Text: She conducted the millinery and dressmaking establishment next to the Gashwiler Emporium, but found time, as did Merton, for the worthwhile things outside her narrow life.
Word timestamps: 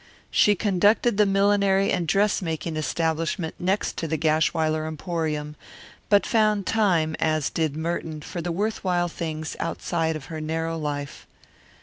She 0.31 0.55
conducted 0.55 1.17
the 1.17 1.27
millinery 1.27 1.91
and 1.91 2.07
dressmaking 2.07 2.75
establishment 2.75 3.53
next 3.59 3.97
to 3.97 4.07
the 4.07 4.17
Gashwiler 4.17 4.87
Emporium, 4.87 5.55
but 6.09 6.25
found 6.25 6.65
time, 6.65 7.15
as 7.19 7.51
did 7.51 7.77
Merton, 7.77 8.21
for 8.23 8.41
the 8.41 8.51
worthwhile 8.51 9.09
things 9.09 9.55
outside 9.59 10.15
her 10.23 10.41
narrow 10.41 10.75
life. 10.75 11.27